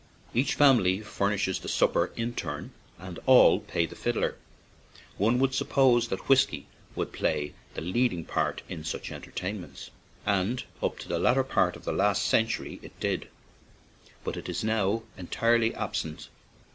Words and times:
Each 0.33 0.55
family 0.55 1.01
furnishes 1.01 1.59
the 1.59 1.69
supper 1.69 2.09
in 2.15 2.33
turn, 2.33 2.71
and 2.97 3.19
all" 3.27 3.59
pay 3.59 3.85
the 3.85 3.95
fiddler/' 3.95 4.33
One 5.17 5.37
would 5.37 5.53
suppose 5.53 6.07
that 6.07 6.27
whiskey 6.27 6.65
would 6.95 7.13
play 7.13 7.53
the 7.75 7.81
leading 7.81 8.25
part 8.25 8.63
in 8.67 8.83
such 8.83 9.11
entertainments; 9.11 9.91
and 10.25 10.63
up 10.81 10.97
to 11.01 11.07
the 11.07 11.19
lat 11.19 11.35
ter 11.35 11.43
part 11.43 11.75
of 11.75 11.85
the 11.85 11.93
last 11.93 12.25
century 12.25 12.79
it 12.81 12.99
did, 12.99 13.29
but 14.23 14.37
it 14.37 14.49
is 14.49 14.63
now 14.63 15.03
entirely 15.19 15.71
absent. 15.75 16.29